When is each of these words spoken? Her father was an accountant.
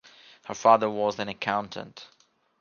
Her 0.45 0.55
father 0.55 0.89
was 0.89 1.19
an 1.19 1.29
accountant. 1.29 2.07